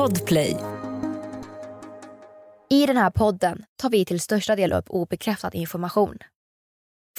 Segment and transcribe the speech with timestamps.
[0.00, 0.56] Podplay.
[2.70, 6.18] I den här podden tar vi till största del upp obekräftad information.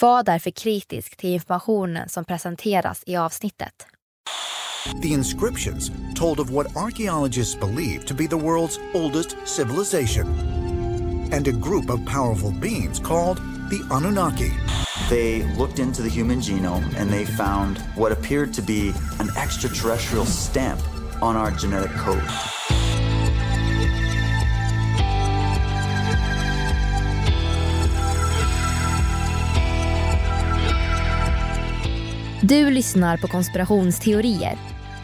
[0.01, 3.87] Var därför kritisk till informationen som presenteras i avsnittet.
[5.01, 10.27] The inscriptions told of what archaeologists believe to be the world's oldest civilization
[11.33, 13.37] and a group of powerful beings called
[13.69, 14.51] the Anunnaki.
[15.09, 20.25] They looked into the human genome and they found what appeared to be an extraterrestrial
[20.25, 20.79] stamp
[21.21, 22.21] on our genetic code.
[32.43, 34.57] Du lyssnar på Konspirationsteorier.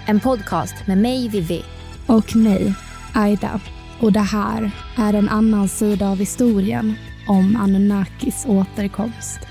[0.06, 1.64] En podcast med mig, Vivi.
[2.08, 2.74] Och mig,
[3.14, 3.60] Aida.
[4.00, 6.96] Och det här är en annan sida av historien
[7.28, 9.47] om Anunnakis återkomst.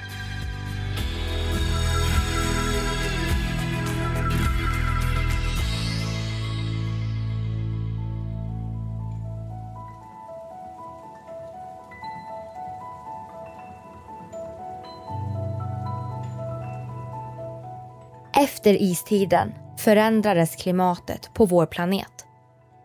[18.47, 22.27] Efter istiden förändrades klimatet på vår planet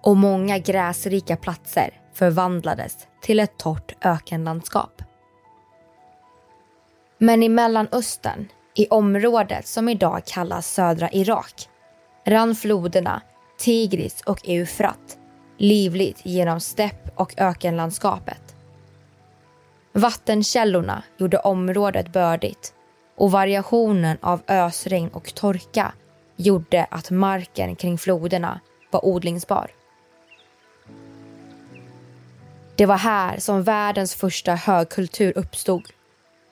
[0.01, 5.01] och många gräsrika platser förvandlades till ett torrt ökenlandskap.
[7.17, 11.69] Men i Mellanöstern, i området som idag kallas södra Irak,
[12.25, 13.21] rann floderna
[13.59, 15.17] Tigris och Eufrat
[15.57, 18.55] livligt genom stepp och ökenlandskapet.
[19.93, 22.73] Vattenkällorna gjorde området bördigt
[23.22, 25.94] och variationen av ösregn och torka
[26.36, 28.59] gjorde att marken kring floderna
[28.91, 29.72] var odlingsbar.
[32.75, 35.88] Det var här som världens första högkultur uppstod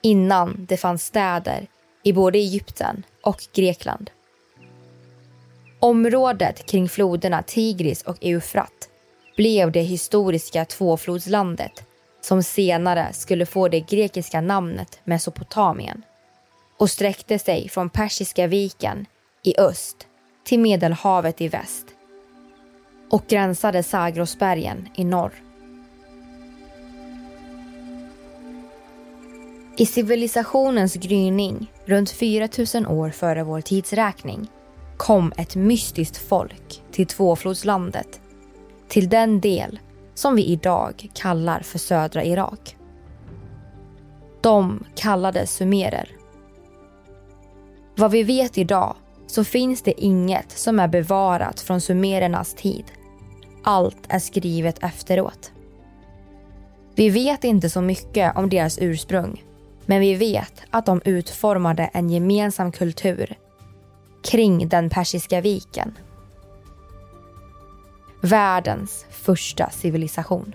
[0.02, 1.66] innan det fanns städer
[2.02, 4.10] i både Egypten och Grekland.
[5.80, 8.88] Området kring floderna Tigris och Eufrat
[9.36, 11.84] blev det historiska tvåflodslandet
[12.20, 16.02] som senare skulle få det grekiska namnet Mesopotamien
[16.80, 19.06] och sträckte sig från Persiska viken
[19.42, 19.96] i öst
[20.44, 21.86] till Medelhavet i väst
[23.10, 25.32] och gränsade Zagrosbergen i norr.
[29.76, 34.48] I civilisationens gryning runt 4000 år före vår tidsräkning
[34.96, 38.20] kom ett mystiskt folk till tvåflodslandet,
[38.88, 39.78] till den del
[40.14, 42.76] som vi idag kallar för södra Irak.
[44.40, 46.19] De kallades sumerer.
[47.96, 48.96] Vad vi vet idag
[49.26, 52.84] så finns det inget som är bevarat från sumerernas tid.
[53.64, 55.52] Allt är skrivet efteråt.
[56.94, 59.44] Vi vet inte så mycket om deras ursprung
[59.86, 63.38] men vi vet att de utformade en gemensam kultur
[64.22, 65.98] kring den Persiska viken.
[68.22, 70.54] Världens första civilisation.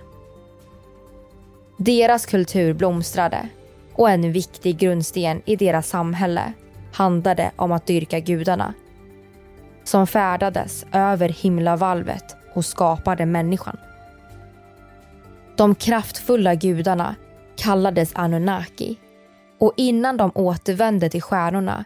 [1.78, 3.50] Deras kultur blomstrade
[3.94, 6.54] och en viktig grundsten i deras samhälle
[6.96, 8.74] handlade om att dyrka gudarna
[9.84, 13.78] som färdades över himlavalvet och skapade människan.
[15.58, 17.16] De kraftfulla gudarna
[17.56, 19.00] kallades Anunnaki
[19.60, 21.86] och innan de återvände till stjärnorna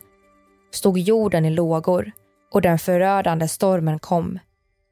[0.72, 2.12] stod jorden i lågor
[2.52, 4.40] och den förödande stormen kom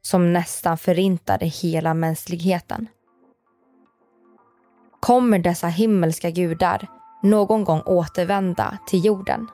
[0.02, 2.86] som nästan förintade hela mänskligheten.
[5.00, 6.88] Kommer dessa himmelska gudar
[7.22, 9.48] någon gång återvända till jorden?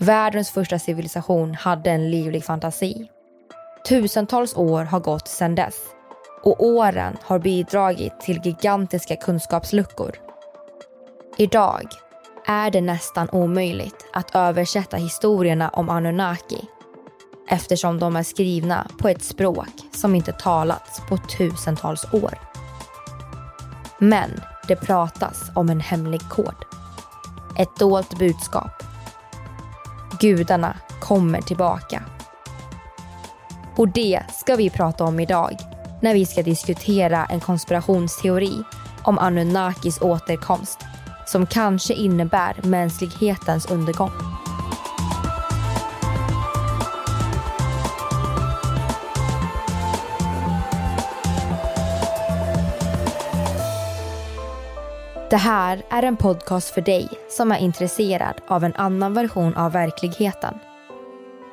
[0.00, 3.10] Världens första civilisation hade en livlig fantasi.
[3.88, 5.76] Tusentals år har gått sedan dess
[6.42, 10.16] och åren har bidragit till gigantiska kunskapsluckor.
[11.36, 11.88] Idag
[12.46, 16.68] är det nästan omöjligt att översätta historierna om Anunnaki
[17.48, 22.38] eftersom de är skrivna på ett språk som inte talats på tusentals år.
[23.98, 26.54] Men det pratas om en hemlig kod.
[27.58, 28.87] Ett dolt budskap.
[30.20, 32.02] Gudarna kommer tillbaka.
[33.76, 35.56] Och det ska vi prata om idag
[36.02, 38.62] när vi ska diskutera en konspirationsteori
[39.02, 40.78] om Anunnakis återkomst
[41.26, 44.10] som kanske innebär mänsklighetens undergång.
[55.30, 59.72] Det här är en podcast för dig som är intresserad av en annan version av
[59.72, 60.58] verkligheten.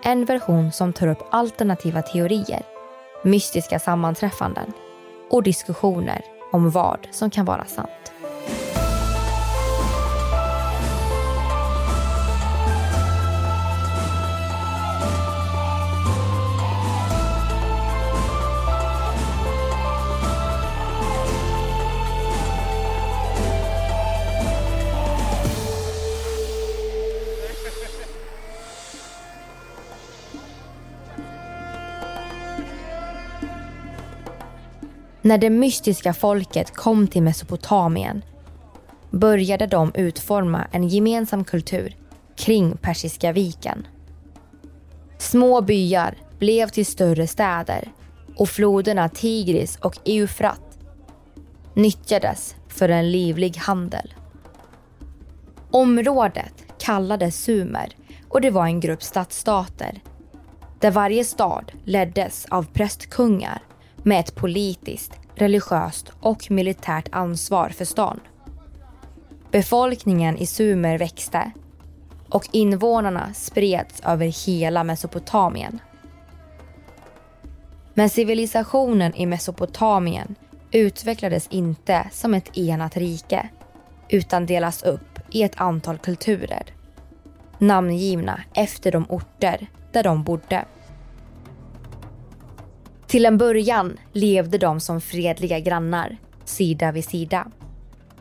[0.03, 2.61] En version som tar upp alternativa teorier,
[3.23, 4.73] mystiska sammanträffanden
[5.29, 8.11] och diskussioner om vad som kan vara sant.
[35.25, 38.23] När det mystiska folket kom till Mesopotamien
[39.11, 41.95] började de utforma en gemensam kultur
[42.35, 43.87] kring Persiska viken.
[45.17, 47.91] Små byar blev till större städer
[48.35, 50.77] och floderna Tigris och Eufrat
[51.73, 54.13] nyttjades för en livlig handel.
[55.71, 57.95] Området kallades Sumer
[58.29, 60.01] och det var en grupp stadsstater
[60.79, 63.61] där varje stad leddes av prästkungar
[64.05, 68.19] med ett politiskt, religiöst och militärt ansvar för stan.
[69.51, 71.51] Befolkningen i Sumer växte
[72.29, 75.79] och invånarna spreds över hela Mesopotamien.
[77.93, 80.35] Men civilisationen i Mesopotamien
[80.71, 83.49] utvecklades inte som ett enat rike
[84.09, 86.75] utan delas upp i ett antal kulturer
[87.57, 90.65] namngivna efter de orter där de bodde.
[93.07, 97.47] Till en början levde de som fredliga grannar, sida vid sida.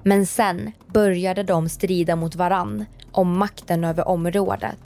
[0.02, 4.78] Men sen började de strida mot varann om makten över området.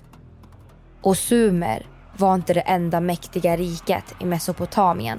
[1.00, 1.86] Och Sumer
[2.16, 5.18] var inte det enda mäktiga riket i Mesopotamien.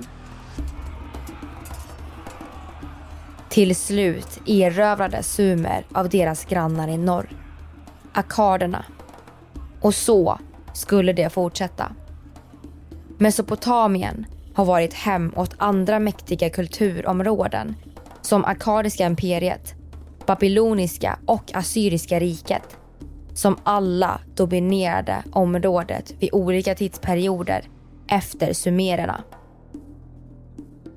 [3.49, 7.29] Till slut erövrades Sumer av deras grannar i norr,
[8.13, 8.85] akaderna.
[9.81, 10.39] Och så
[10.73, 11.91] skulle det fortsätta.
[13.17, 17.75] Mesopotamien har varit hem åt andra mäktiga kulturområden
[18.21, 19.73] som Akadiska imperiet,
[20.25, 22.77] Babyloniska och Assyriska riket
[23.33, 27.63] som alla dominerade området vid olika tidsperioder
[28.07, 29.23] efter sumererna.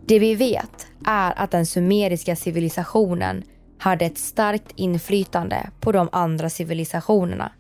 [0.07, 3.43] Det vi vet är att den sumeriska civilisationen
[3.79, 7.53] hade ett starkt inflytande på de andra civilisationerna.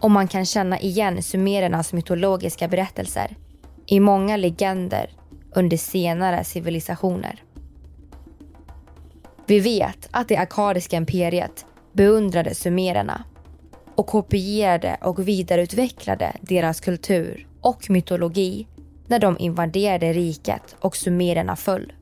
[0.00, 3.36] Och man kan känna igen sumerernas mytologiska berättelser
[3.86, 5.10] i många legender
[5.54, 7.42] under senare civilisationer.
[9.46, 13.24] Vi vet att det akadiska imperiet beundrade sumererna
[13.94, 18.66] och kopierade och vidareutvecklade deras kultur och mytologi
[19.06, 21.92] när de invaderade riket och sumererna föll.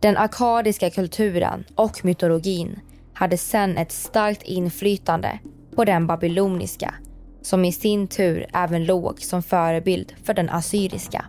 [0.00, 2.80] Den akadiska kulturen och mytologin
[3.12, 5.38] hade sedan ett starkt inflytande
[5.76, 6.94] på den babyloniska
[7.42, 11.24] som i sin tur även låg som förebild för den assyriska.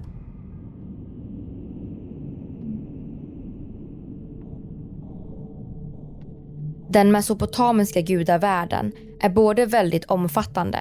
[6.89, 10.79] Den mesopotamiska gudavärlden är både väldigt omfattande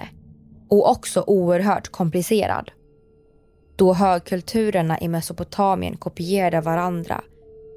[0.69, 2.71] och också oerhört komplicerad.
[3.75, 7.21] Då högkulturerna i Mesopotamien kopierade varandra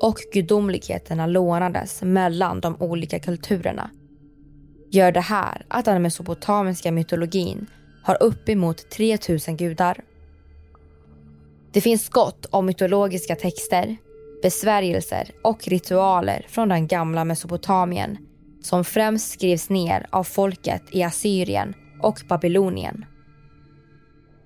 [0.02, 3.90] och gudomligheterna lånades mellan de olika kulturerna
[4.94, 7.66] gör det här att den mesopotamiska mytologin
[8.02, 10.00] har uppemot 3000 gudar.
[11.72, 13.96] Det finns gott om mytologiska texter,
[14.42, 18.18] besvärjelser och ritualer från den gamla Mesopotamien
[18.62, 23.04] som främst skrivs ner av folket i Assyrien och Babylonien.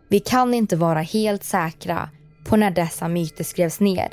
[0.09, 2.11] Vi kan inte vara helt säkra
[2.45, 4.09] på när dessa myter skrevs ner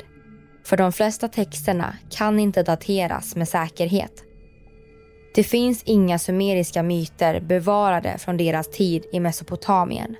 [0.66, 4.25] för de flesta texterna kan inte dateras med säkerhet.
[5.36, 10.16] Det finns inga sumeriska myter bevarade från deras tid i Mesopotamien.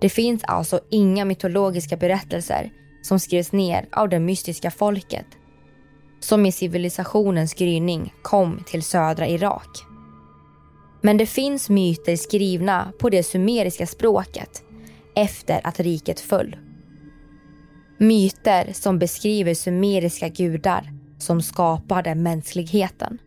[0.00, 2.70] Det finns alltså inga mytologiska berättelser
[3.02, 5.26] som skrevs ner av det mystiska folket
[6.20, 9.68] som i civilisationens gryning kom till södra Irak.
[11.02, 14.62] Men det finns myter skrivna på det sumeriska språket
[15.14, 16.56] efter att riket föll.
[17.98, 23.18] Myter som beskriver sumeriska gudar som skapade mänskligheten.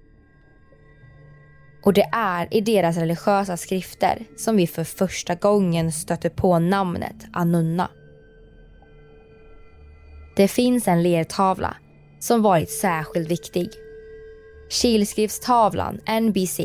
[1.83, 7.15] Och det är i deras religiösa skrifter som vi för första gången stöter på namnet
[7.33, 7.89] Anunna.
[10.35, 11.75] Det finns en lertavla
[12.19, 13.69] som varit särskilt viktig.
[14.69, 16.59] Kilskriftstavlan NBC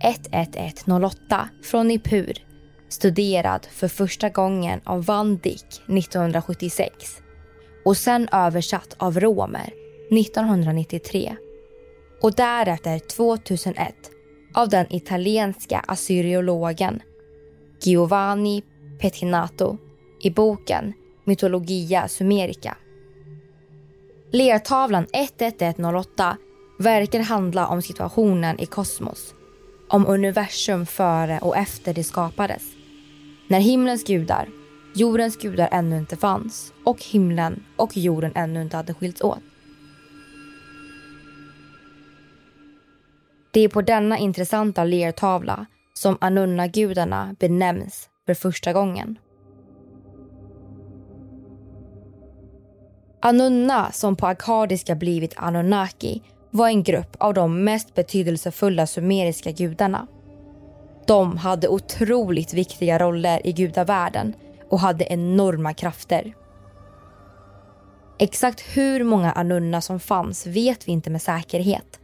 [0.00, 2.48] 11108 från Nippur
[2.88, 7.22] studerad för första gången av Van Dyck 1976
[7.84, 9.72] och sen översatt av romer
[10.10, 11.36] 1993
[12.22, 13.94] och därefter 2001
[14.58, 17.02] av den italienska assyriologen
[17.82, 18.62] Giovanni
[19.00, 19.78] Pettinato
[20.20, 20.92] i boken
[21.24, 22.76] Mytologia Sumerica.
[24.30, 26.36] Lertavlan 11108
[26.78, 29.34] verkar handla om situationen i kosmos.
[29.88, 32.62] Om universum före och efter det skapades.
[33.48, 34.48] När himlens gudar,
[34.94, 39.42] jordens gudar ännu inte fanns och himlen och jorden ännu inte hade skilts åt.
[43.50, 49.18] Det är på denna intressanta lertavla som Anunna-gudarna benämns för första gången.
[53.20, 60.06] Anunna, som på akadiska blivit Anunnaki, var en grupp av de mest betydelsefulla sumeriska gudarna.
[61.06, 64.34] De hade otroligt viktiga roller i gudavärlden
[64.70, 66.34] och hade enorma krafter.
[68.18, 72.00] Exakt hur många Anunna som fanns vet vi inte med säkerhet.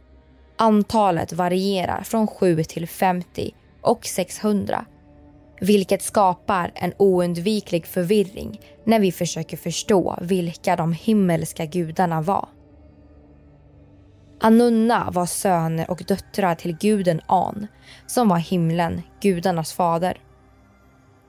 [0.57, 4.85] Antalet varierar från 7 till 50 och 600
[5.61, 12.49] vilket skapar en oundviklig förvirring när vi försöker förstå vilka de himmelska gudarna var.
[14.39, 17.67] Anunna var söner och döttrar till guden An
[18.07, 20.17] som var himlen, gudarnas fader.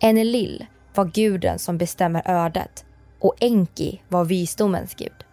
[0.00, 2.84] Enlil var guden som bestämmer ödet
[3.20, 5.24] och Enki var visdomens gud.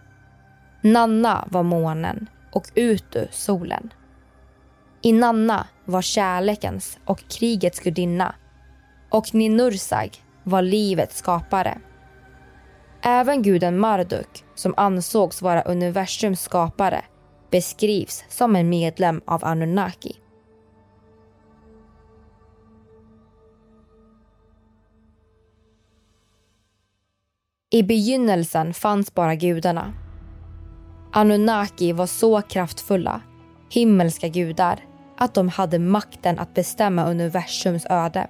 [0.81, 3.93] Nanna var månen och ut ur solen.
[5.01, 8.35] Inanna var kärlekens och krigets gudinna
[9.09, 10.09] och Ninursag
[10.43, 11.79] var livets skapare.
[13.01, 17.05] Även guden Marduk, som ansågs vara universums skapare,
[17.51, 20.19] beskrivs som en medlem av Anunnaki.
[27.69, 30.02] I begynnelsen fanns bara gudarna.
[31.15, 33.21] Anunnaki var så kraftfulla,
[33.69, 34.79] himmelska gudar,
[35.17, 38.27] att de hade makten att bestämma universums öde.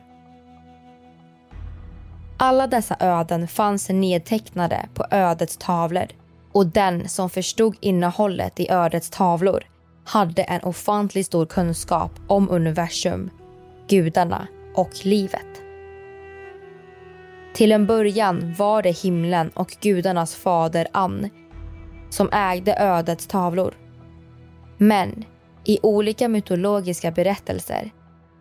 [2.38, 6.08] Alla dessa öden fanns nedtecknade på ödets tavlor
[6.52, 9.64] och den som förstod innehållet i ödets tavlor
[10.06, 13.30] hade en ofantligt stor kunskap om universum,
[13.88, 15.62] gudarna och livet.
[17.54, 21.30] Till en början var det himlen och gudarnas fader Ann
[22.14, 23.74] som ägde ödets tavlor.
[24.78, 25.26] Men
[25.64, 27.92] i olika mytologiska berättelser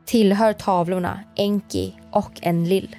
[0.05, 2.97] tillhör tavlorna Enki och Enlil.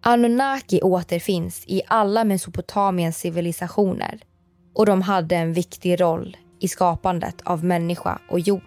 [0.00, 4.20] Anunnaki återfinns i alla Mesopotamiens civilisationer
[4.74, 8.62] och de hade en viktig roll i skapandet av människa och jord.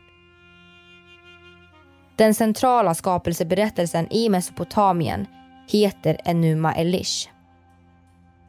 [2.16, 5.26] Den centrala skapelseberättelsen i Mesopotamien
[5.68, 7.30] heter Enuma Elish.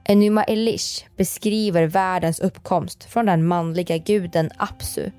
[0.04, 5.10] Enuma Elish beskriver världens uppkomst från den manliga guden Apsu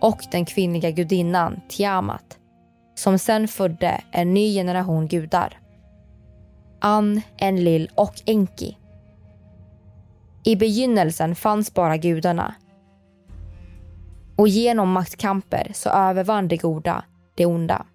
[0.00, 2.38] och den kvinnliga gudinnan Tiamat
[2.98, 5.60] som sen födde en ny generation gudar.
[6.80, 8.78] Ann, Enlil och Enki.
[10.44, 12.54] I begynnelsen fanns bara gudarna.
[14.36, 17.04] Och genom maktkamper så övervann det goda
[17.34, 17.86] det onda.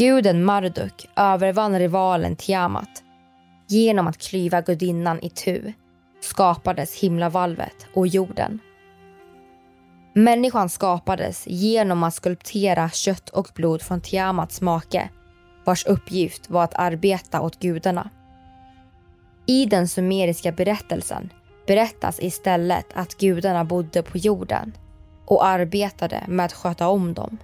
[0.00, 3.02] Guden Marduk övervann rivalen Tiamat.
[3.68, 5.72] Genom att klyva gudinnan i tu
[6.20, 8.58] skapades himlavalvet och jorden.
[10.14, 15.08] Människan skapades genom att skulptera kött och blod från Tiamats make
[15.64, 18.10] vars uppgift var att arbeta åt gudarna.
[19.46, 21.32] I den sumeriska berättelsen
[21.66, 24.72] berättas istället att gudarna bodde på jorden
[25.26, 27.38] och arbetade med att sköta om dem.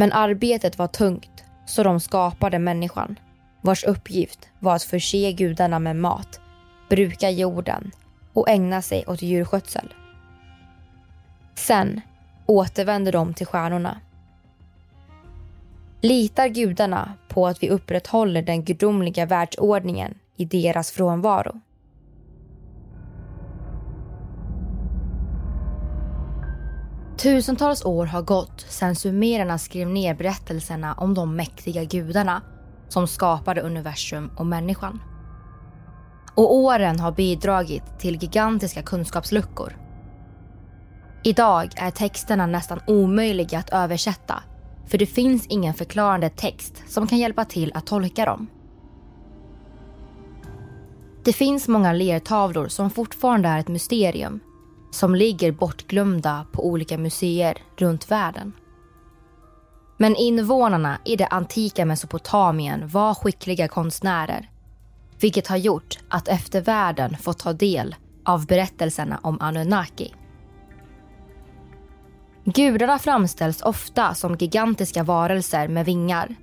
[0.00, 3.18] Men arbetet var tungt så de skapade människan
[3.60, 6.40] vars uppgift var att förse gudarna med mat,
[6.88, 7.90] bruka jorden
[8.32, 9.94] och ägna sig åt djurskötsel.
[11.54, 12.00] Sen
[12.46, 14.00] återvände de till stjärnorna
[16.00, 21.60] litar gudarna på att vi upprätthåller den gudomliga världsordningen i deras frånvaro.
[27.18, 32.42] Tusentals år har gått sedan sumererna skrev ner berättelserna om de mäktiga gudarna
[32.88, 35.02] som skapade universum och människan.
[36.34, 39.76] Och åren har bidragit till gigantiska kunskapsluckor.
[41.24, 44.42] Idag är texterna nästan omöjliga att översätta
[44.86, 48.46] för det finns ingen förklarande text som kan hjälpa till att tolka dem.
[51.24, 54.40] Det finns många lertavlor som fortfarande är ett mysterium
[54.90, 58.52] som ligger bortglömda på olika museer runt världen.
[59.96, 64.48] Men invånarna i det antika Mesopotamien var skickliga konstnärer
[65.20, 70.14] vilket har gjort att eftervärlden fått ta del av berättelserna om Anunnaki.
[72.44, 76.34] Gudarna framställs ofta som gigantiska varelser med vingar.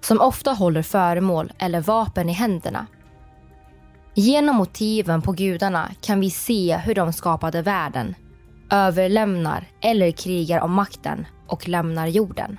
[0.00, 2.86] Som ofta håller föremål eller vapen i händerna.
[4.14, 8.14] Genom motiven på gudarna kan vi se hur de skapade världen,
[8.70, 12.58] överlämnar eller krigar om makten och lämnar jorden.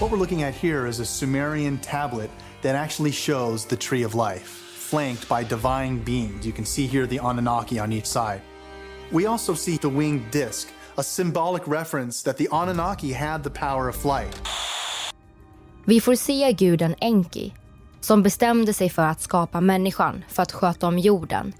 [0.00, 2.30] What we're looking at here is a Sumerian tablet
[2.62, 4.46] that actually shows the tree of life,
[4.90, 6.46] flanked by divine beings.
[6.46, 8.40] You can see here the Anunnaki on each side.
[9.12, 13.88] We also see the winged disc a symbolic reference that the Anunnaki had the power
[13.88, 14.40] of flight.
[15.84, 17.54] Vi får se guden Enki
[18.08, 21.52] som bestämde sig för att skapa människan för att sköta om jorden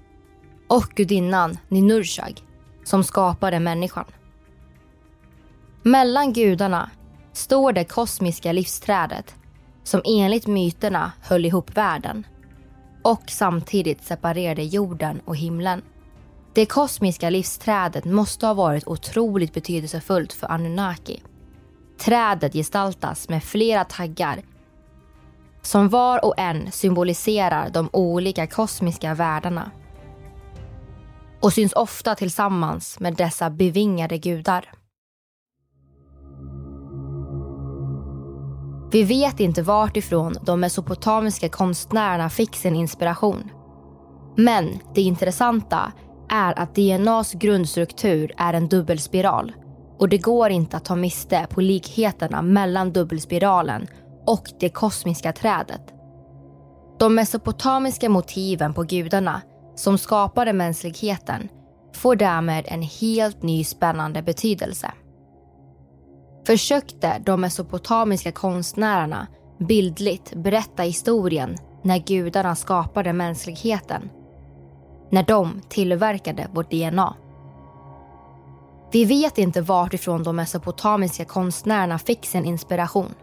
[0.67, 2.41] och gudinnan Ninurshag
[2.83, 4.05] som skapade människan.
[5.83, 6.89] Mellan gudarna
[7.33, 9.35] står det kosmiska livsträdet
[9.83, 12.27] som enligt myterna höll ihop världen
[13.03, 15.81] och samtidigt separerade jorden och himlen.
[16.53, 21.23] Det kosmiska livsträdet måste ha varit otroligt betydelsefullt för Anunnaki.
[21.99, 24.41] Trädet gestaltas med flera taggar
[25.61, 29.71] som var och en symboliserar de olika kosmiska världarna
[31.41, 34.71] och syns ofta tillsammans med dessa bevingade gudar.
[38.91, 43.51] Vi vet inte vart ifrån de mesopotamiska konstnärerna fick sin inspiration.
[44.37, 45.91] Men det intressanta
[46.29, 49.53] är att DNAs grundstruktur är en dubbelspiral
[49.99, 53.87] och det går inte att ta miste på likheterna mellan dubbelspiralen
[54.25, 55.93] och det kosmiska trädet.
[56.99, 59.41] De mesopotamiska motiven på gudarna
[59.75, 61.49] som skapade mänskligheten
[61.95, 64.91] får därmed en helt ny spännande betydelse.
[66.47, 69.27] Försökte de mesopotamiska konstnärerna
[69.59, 74.09] bildligt berätta historien när gudarna skapade mänskligheten.
[75.11, 77.15] När de tillverkade vårt DNA.
[78.91, 83.13] Vi vet inte vartifrån de mesopotamiska konstnärerna fick sin inspiration.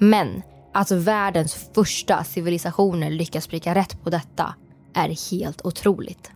[0.00, 0.42] Men
[0.72, 4.54] att världens första civilisationer lyckas pricka rätt på detta
[4.94, 6.30] är helt otroligt.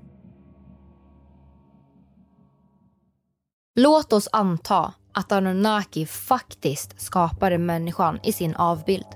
[3.77, 9.07] Låt oss anta att Anunnaki faktiskt skapade människan i sin avbild.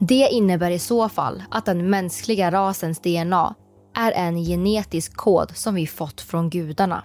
[0.00, 3.54] Det innebär i så fall att den mänskliga rasens DNA
[3.96, 7.04] är en genetisk kod som vi fått från gudarna.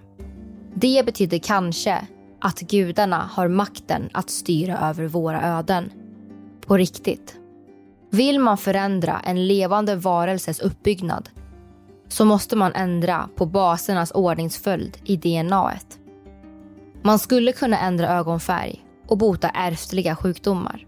[0.75, 2.07] Det betyder kanske
[2.41, 5.91] att gudarna har makten att styra över våra öden.
[6.69, 7.39] På riktigt.
[8.09, 11.29] Vill man förändra en levande varelses uppbyggnad
[12.07, 15.71] så måste man ändra på basernas ordningsföljd i DNA.
[15.71, 15.97] -et.
[17.01, 20.85] Man skulle kunna ändra ögonfärg och bota ärftliga sjukdomar.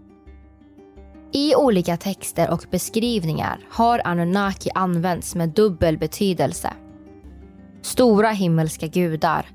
[1.32, 6.72] I olika texter och beskrivningar har Anunnaki använts med dubbel betydelse.
[7.80, 9.46] Stora himmelska gudar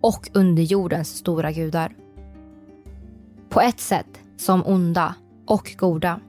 [0.00, 1.92] och underjordens stora gudar.
[3.48, 5.14] På ett sätt som onda
[5.46, 6.20] och goda.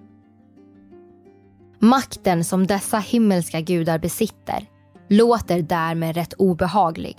[1.80, 4.65] Makten som dessa himmelska gudar besitter
[5.08, 7.15] låter därmed rätt obehaglig.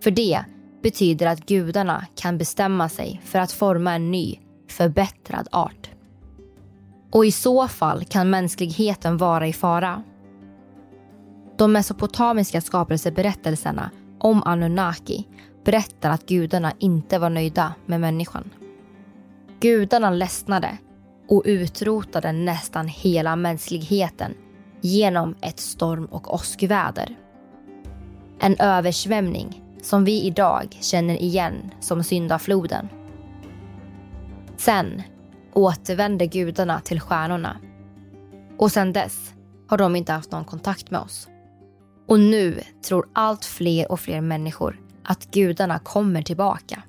[0.00, 0.44] För det
[0.82, 5.90] betyder att gudarna kan bestämma sig för att forma en ny, förbättrad art.
[7.10, 10.02] Och i så fall kan mänskligheten vara i fara.
[11.58, 15.26] De mesopotamiska skapelseberättelserna om Anunnaki
[15.64, 18.50] berättar att gudarna inte var nöjda med människan.
[19.60, 20.78] Gudarna ledsnade
[21.28, 24.34] och utrotade nästan hela mänskligheten
[24.80, 27.16] genom ett storm och åskväder.
[28.40, 32.88] En översvämning som vi idag känner igen som syndafloden.
[34.56, 35.02] Sen
[35.52, 37.56] återvände gudarna till stjärnorna.
[38.58, 39.34] Och sen dess
[39.68, 41.28] har de inte haft någon kontakt med oss.
[42.08, 46.82] Och nu tror allt fler och fler människor att gudarna kommer tillbaka.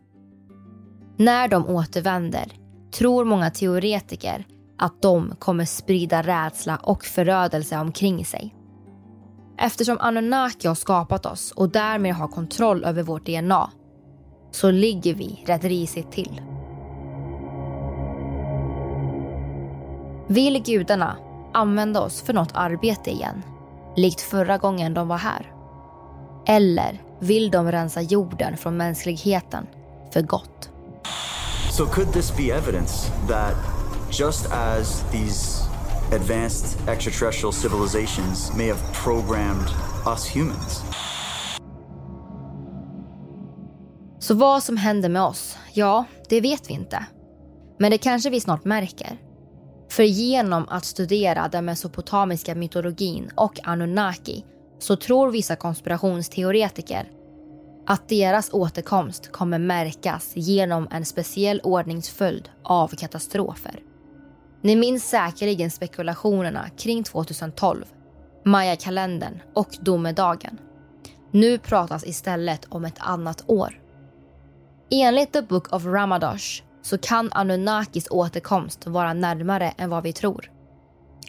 [1.18, 2.54] När de återvänder
[2.92, 4.46] tror många teoretiker
[4.78, 8.56] att de kommer sprida rädsla och förödelse omkring sig.
[9.58, 13.72] Eftersom Anunnaki har skapat oss och därmed har kontroll över vårt DNA
[14.52, 16.42] så ligger vi rätt risigt till.
[20.28, 21.18] Vill gudarna
[21.54, 23.44] använda oss för något arbete igen,
[23.96, 25.54] likt förra gången de var här?
[26.48, 29.68] Eller vill de rensa jorden från mänskligheten
[30.14, 30.72] för gott?
[31.80, 33.56] So could this be evidence that
[34.12, 35.64] just as these
[36.12, 39.68] advanced extraterrestrial civilizations may have programmed
[40.06, 40.84] us humans.
[44.20, 47.06] Så vad som händer med oss, ja, det vet vi inte.
[47.78, 49.18] Men det kanske vi snart märker.
[49.90, 54.46] För genom att studera den mesopotamiska mytologin och Anunnaki
[54.80, 57.19] så tror vissa konspirationsteoretiker
[57.90, 63.80] att deras återkomst kommer märkas genom en speciell ordningsföljd av katastrofer.
[64.62, 67.86] Ni minns säkerligen spekulationerna kring 2012,
[68.46, 70.58] Maya-kalendern och domedagen.
[71.32, 73.82] Nu pratas istället om ett annat år.
[74.92, 80.52] Enligt The Book of Ramadosh så kan Anunnakis återkomst vara närmare än vad vi tror.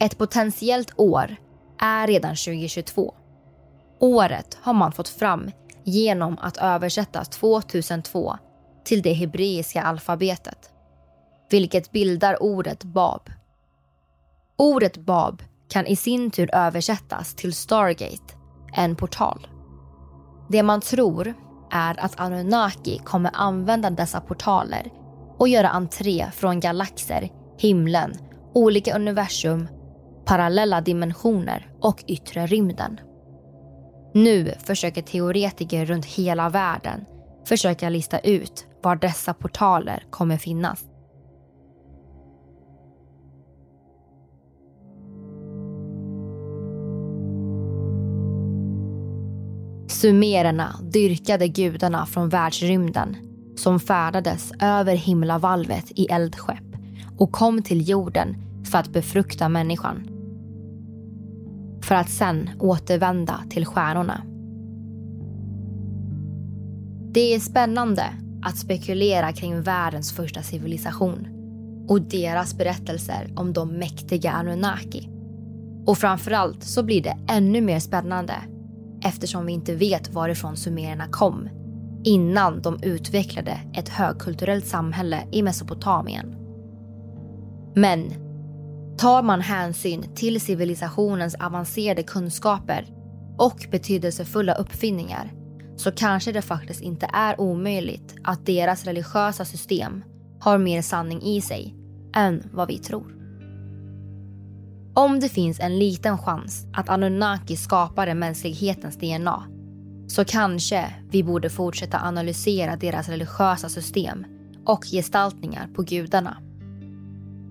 [0.01, 1.37] Ett potentiellt år
[1.79, 3.14] är redan 2022.
[3.99, 5.51] Året har man fått fram
[5.84, 8.36] genom att översätta 2002
[8.84, 10.70] till det hebreiska alfabetet.
[11.50, 13.30] vilket bildar ordet Bab.
[14.58, 18.34] Ordet Bab kan i sin tur översättas till Stargate,
[18.76, 19.46] en portal.
[20.50, 21.34] Det man tror
[21.70, 24.90] är att Anunnaki kommer använda dessa portaler
[25.38, 28.14] och göra entré från galaxer, himlen,
[28.54, 29.68] olika universum,
[30.24, 33.00] parallella dimensioner och yttre rymden.
[34.12, 37.05] Nu försöker teoretiker runt hela världen
[37.44, 40.85] försöka lista ut var dessa portaler kommer finnas.
[49.88, 53.16] Sumererna dyrkade gudarna från världsrymden
[53.57, 56.77] som färdades över himlavalvet i eldskepp
[57.18, 58.37] och kom till jorden
[58.70, 60.10] för att befrukta människan.
[61.82, 64.22] För att sen återvända till stjärnorna.
[67.12, 68.04] Det är spännande
[68.42, 71.26] att spekulera kring världens första civilisation
[71.88, 75.08] och deras berättelser om de mäktiga Anunnaki.
[75.86, 78.34] Och framförallt så blir det ännu mer spännande
[79.04, 81.48] eftersom vi inte vet varifrån sumererna kom
[82.04, 86.36] innan de utvecklade ett högkulturellt samhälle i Mesopotamien.
[87.74, 88.12] Men
[89.00, 92.86] tar man hänsyn till civilisationens avancerade kunskaper
[93.38, 95.32] och betydelsefulla uppfinningar
[95.76, 100.04] så kanske det faktiskt inte är omöjligt att deras religiösa system
[100.40, 101.74] har mer sanning i sig
[102.14, 103.16] än vad vi tror.
[104.94, 109.44] Om det finns en liten chans att Anunnaki skapade mänsklighetens DNA
[110.08, 114.24] så kanske vi borde fortsätta analysera deras religiösa system
[114.66, 116.49] och gestaltningar på gudarna.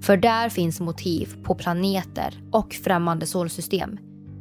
[0.02, 3.98] För där finns motiv på planeter och främmande solsystem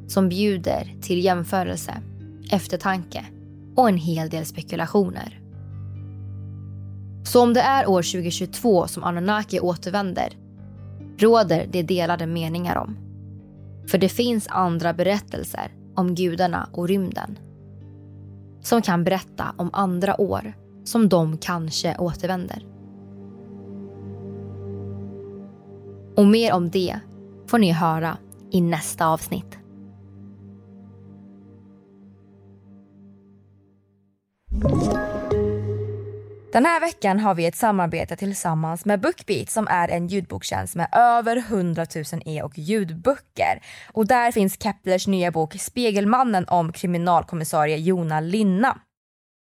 [0.09, 2.03] som bjuder till jämförelse,
[2.53, 3.25] eftertanke
[3.77, 5.41] och en hel del spekulationer.
[7.25, 10.29] Så om det är år 2022 som Anunnaki återvänder
[11.19, 12.97] råder det delade meningar om.
[13.87, 17.39] För det finns andra berättelser om gudarna och rymden
[18.63, 22.78] som kan berätta om andra år som de kanske återvänder.
[26.19, 27.01] Och mer om det
[27.47, 28.19] får ni höra
[28.51, 29.59] i nästa avsnitt.
[36.53, 40.89] Den här veckan har vi ett samarbete tillsammans med Bookbeat som är en ljudbokstjänst med
[40.93, 43.63] över 100 000 e och ljudböcker.
[43.93, 48.79] Och där finns Keplers nya bok Spegelmannen om kriminalkommissarie Jona Linna.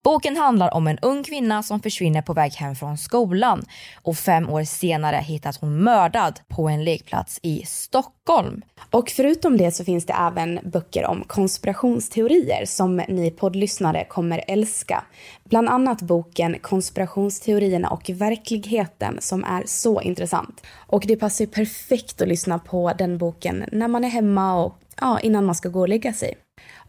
[0.03, 3.65] Boken handlar om en ung kvinna som försvinner på väg hem från skolan
[4.01, 8.61] och fem år senare hittas hon mördad på en lekplats i Stockholm.
[8.91, 15.03] Och förutom det så finns det även böcker om konspirationsteorier som ni poddlyssnare kommer älska.
[15.43, 20.61] Bland annat boken Konspirationsteorierna och verkligheten som är så intressant.
[20.87, 25.19] Och det passar perfekt att lyssna på den boken när man är hemma och ja,
[25.19, 26.37] innan man ska gå och lägga sig.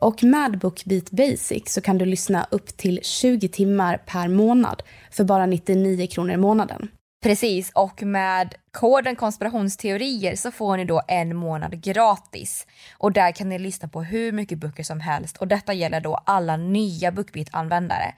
[0.02, 5.24] Och med Bookbeat Basic så kan du lyssna upp till 20 timmar per månad för
[5.24, 6.88] bara 99 kronor i månaden.
[7.22, 12.66] Precis, och med koden konspirationsteorier så får ni då en månad gratis.
[12.98, 16.14] Och där kan ni lyssna på hur mycket böcker som helst och detta gäller då
[16.14, 18.14] alla nya Bookbeat-användare.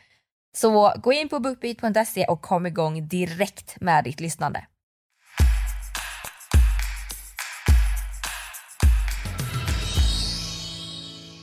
[0.57, 4.66] Så gå in på bookbeat.se och kom igång direkt med ditt lyssnande.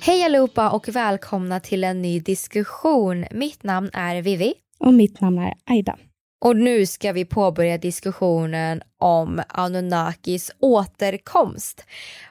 [0.04, 3.26] Hej allihopa och välkomna till en ny diskussion.
[3.32, 4.54] Mitt namn är Vivi.
[4.80, 5.98] Och mitt namn är Aida.
[6.46, 11.86] Och nu ska vi påbörja diskussionen om Anunnakis återkomst.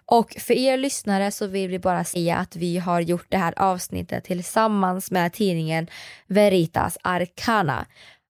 [0.06, 3.54] Och för er lyssnare så vill vi bara säga att vi har gjort det här
[3.56, 5.86] avsnittet tillsammans med tidningen
[6.26, 7.86] Veritas Arcana.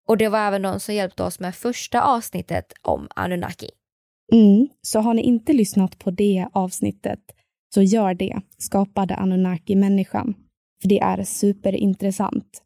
[0.09, 3.71] Och det var även de som hjälpte oss med första avsnittet om Anunnaki.
[4.33, 7.21] Mm, så har ni inte lyssnat på det avsnittet
[7.75, 10.35] så gör det, skapade Anunnaki-människan.
[10.83, 12.63] För det är superintressant.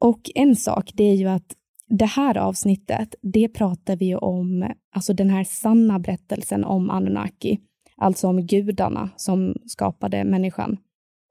[0.00, 1.56] Och en sak, det är ju att
[1.88, 7.60] det här avsnittet, det pratar vi ju om, alltså den här sanna berättelsen om Anunnaki,
[7.96, 10.76] alltså om gudarna som skapade människan.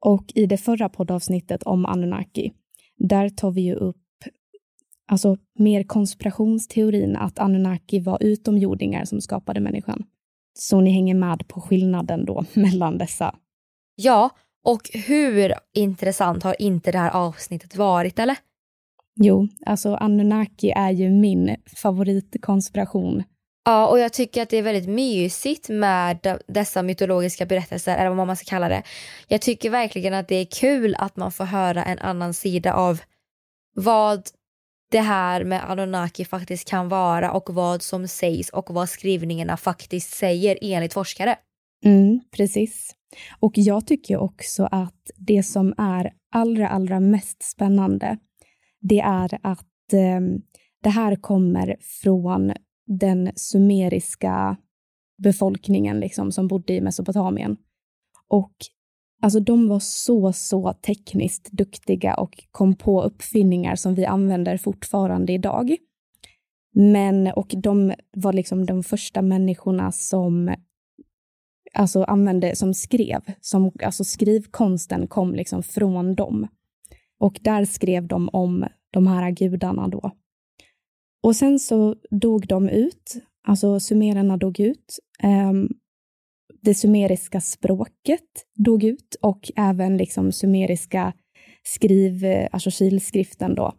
[0.04, 2.52] Och i det förra poddavsnittet om Anunnaki,
[2.98, 3.96] där tar vi ju upp
[5.08, 10.04] alltså mer konspirationsteorin att Anunnaki var utomjordingar som skapade människan.
[10.60, 13.34] Så ni hänger med på skillnaden då mellan dessa.
[13.94, 14.30] Ja,
[14.64, 18.36] och hur intressant har inte det här avsnittet varit, eller?
[19.20, 23.22] Jo, alltså Anunnaki är ju min favoritkonspiration.
[23.64, 28.26] Ja, och jag tycker att det är väldigt mysigt med dessa mytologiska berättelser, eller vad
[28.26, 28.82] man ska kalla det.
[29.28, 33.00] Jag tycker verkligen att det är kul att man får höra en annan sida av
[33.74, 34.22] vad
[34.90, 40.14] det här med Anunnaki faktiskt kan vara och vad som sägs och vad skrivningarna faktiskt
[40.14, 41.36] säger enligt forskare.
[41.84, 42.94] Mm, precis.
[43.40, 48.18] Och jag tycker också att det som är allra, allra mest spännande,
[48.80, 50.20] det är att eh,
[50.82, 52.52] det här kommer från
[52.86, 54.56] den sumeriska
[55.22, 57.56] befolkningen liksom, som bodde i Mesopotamien.
[58.28, 58.54] Och
[59.22, 65.32] alltså, de var så, så tekniskt duktiga och kom på uppfinningar som vi använder fortfarande
[65.32, 65.76] idag.
[66.74, 70.54] Men, och de var liksom de första människorna som
[71.74, 73.20] alltså använde, som skrev.
[73.40, 76.48] Som, alltså skrivkonsten kom liksom från dem.
[77.20, 80.10] Och där skrev de om de här gudarna då.
[81.22, 83.14] Och sen så dog de ut,
[83.46, 84.98] alltså sumererna dog ut.
[85.22, 85.68] Um,
[86.60, 91.12] det sumeriska språket dog ut och även liksom sumeriska
[91.62, 93.72] skriv, eh, alltså kilskriften då.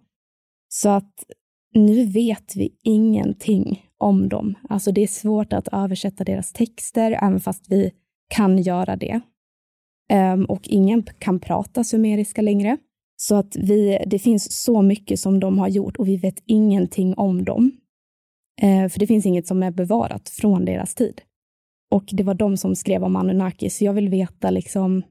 [0.68, 1.14] Så att
[1.74, 4.56] nu vet vi ingenting om dem.
[4.70, 7.92] Alltså det är svårt att översätta deras texter, även fast vi
[8.30, 9.22] kan göra det.
[10.14, 12.78] Um, och ingen kan prata sumeriska längre.
[13.18, 17.14] Så att vi, det finns så mycket som de har gjort och vi vet ingenting
[17.14, 17.72] om dem.
[18.64, 21.22] Uh, för det finns inget som är bevarat från deras tid.
[21.92, 25.04] Och det var de som skrev om Anunnaki, så jag vill veta liksom,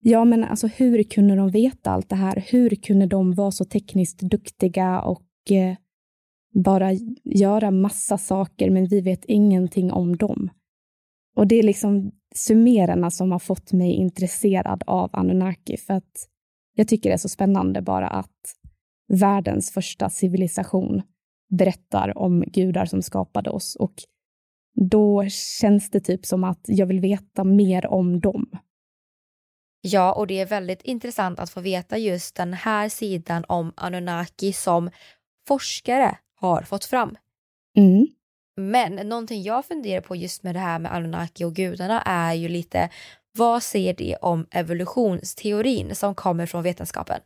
[0.00, 2.44] ja men alltså hur kunde de veta allt det här?
[2.50, 5.76] Hur kunde de vara så tekniskt duktiga och eh,
[6.54, 6.92] bara
[7.24, 10.50] göra massa saker, men vi vet ingenting om dem.
[11.36, 16.28] Och det är liksom summerarna som har fått mig intresserad av Anunnaki, för att
[16.74, 18.54] jag tycker det är så spännande bara att
[19.08, 21.02] världens första civilisation
[21.50, 23.94] berättar om gudar som skapade oss och
[24.74, 25.28] då
[25.60, 28.50] känns det typ som att jag vill veta mer om dem.
[29.80, 34.52] Ja, och det är väldigt intressant att få veta just den här sidan om Anunnaki
[34.52, 34.90] som
[35.48, 37.16] forskare har fått fram.
[37.76, 38.06] Mm.
[38.56, 42.48] Men någonting jag funderar på just med det här med Anunnaki och gudarna är ju
[42.48, 42.90] lite
[43.38, 47.20] vad säger det om evolutionsteorin som kommer från vetenskapen?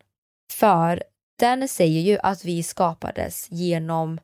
[0.52, 1.02] För
[1.38, 4.20] den säger ju att vi skapades genom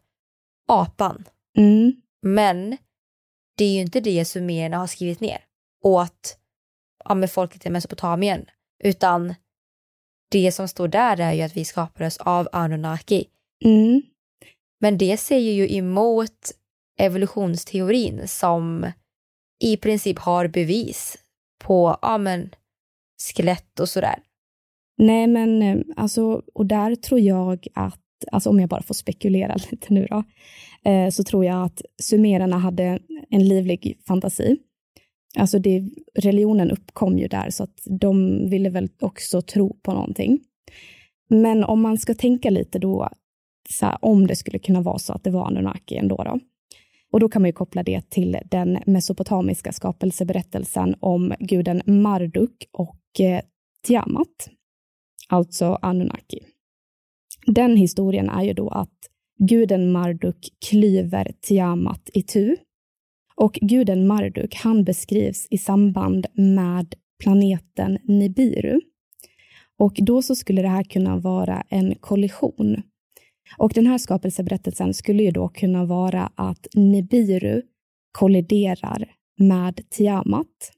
[0.69, 1.25] apan.
[1.59, 1.93] Mm.
[2.23, 2.77] Men
[3.57, 5.45] det är ju inte det sumererna har skrivit ner
[5.85, 6.39] åt
[7.05, 8.47] ja, med folket i Mesopotamien,
[8.85, 9.35] utan
[10.31, 13.29] det som står där är ju att vi skapades av Anunnaki.
[13.65, 14.03] Mm.
[14.81, 16.53] Men det säger ju emot
[16.99, 18.93] evolutionsteorin som
[19.63, 21.19] i princip har bevis
[21.65, 22.55] på ja, men,
[23.23, 24.23] skelett och sådär.
[24.99, 29.57] Nej, men eh, alltså, och där tror jag att, alltså om jag bara får spekulera
[29.71, 30.25] lite nu då,
[30.91, 32.99] eh, så tror jag att sumererna hade
[33.31, 34.57] en livlig fantasi.
[35.39, 40.41] Alltså det, religionen uppkom ju där, så att de ville väl också tro på någonting.
[41.29, 43.09] Men om man ska tänka lite då,
[43.71, 46.41] så här, om det skulle kunna vara så att det var Anunnaki ändå då.
[47.13, 53.21] Och då kan man ju koppla det till den mesopotamiska skapelseberättelsen om guden Marduk och
[53.21, 53.41] eh,
[53.87, 54.51] Tiamat,
[55.29, 56.41] alltså Anunnaki.
[57.47, 58.95] Den historien är ju då att
[59.39, 62.57] guden Marduk klyver Tiamat i tu.
[63.37, 68.81] Och guden Marduk, han beskrivs i samband med planeten Nibiru.
[69.79, 72.83] Och då så skulle det här kunna vara en kollision
[73.59, 77.63] och den här skapelseberättelsen skulle ju då kunna vara att Nibiru
[78.13, 80.73] kolliderar med Tiamat.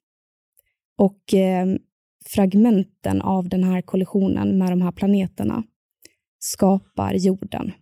[0.98, 1.66] Och eh,
[2.26, 5.62] fragmenten av den här kollisionen med de här planeterna
[6.52, 7.72] skapar jorden.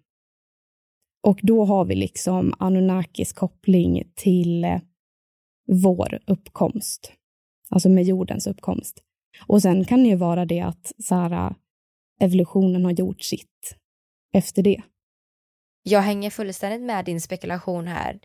[1.22, 4.81] Och då har vi liksom Anunnakis koppling till eh,
[5.66, 7.12] vår uppkomst,
[7.70, 9.03] alltså med jordens uppkomst.
[9.46, 11.53] Och sen kan det ju vara det att så här, eh,
[12.20, 13.77] evolutionen har gjort sitt
[14.33, 14.83] efter det.
[15.83, 18.20] Jag hänger fullständigt med din spekulation här.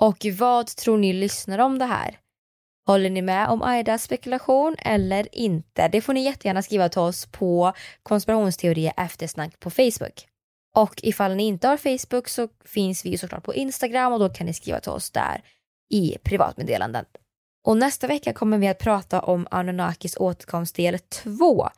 [0.00, 2.18] Och vad tror ni lyssnar om det här?
[2.86, 5.88] Håller ni med om Aidas spekulation eller inte?
[5.88, 10.26] Det får ni jättegärna skriva till oss på konspirationsteorier eftersnack på Facebook.
[10.76, 14.46] Och ifall ni inte har Facebook så finns vi såklart på Instagram och då kan
[14.46, 15.42] ni skriva till oss där
[15.90, 17.04] i privatmeddelanden.
[17.66, 21.68] Och nästa vecka kommer vi att prata om Anunnakis återkomst del 2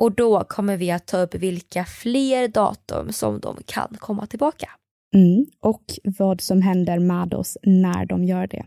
[0.00, 4.70] och då kommer vi att ta upp vilka fler datum som de kan komma tillbaka.
[5.14, 5.84] Mm, och
[6.18, 8.66] vad som händer med oss när de gör det.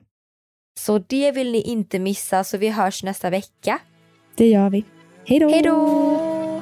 [0.80, 3.80] Så det vill ni inte missa, så vi hörs nästa vecka.
[4.36, 4.86] Det gör vi.
[5.26, 5.50] Hej då!
[5.50, 6.62] Hej då!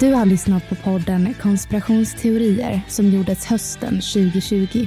[0.00, 4.86] Du har lyssnat på podden Konspirationsteorier som gjordes hösten 2020.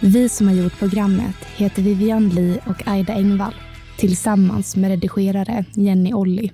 [0.00, 3.54] Vi som har gjort programmet heter Vivian Lee och Aida Engvall
[4.02, 6.52] tillsammans med redigerare Jenny Olli.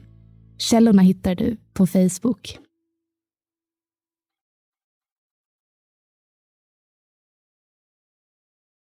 [0.58, 2.58] Källorna hittar du på Facebook.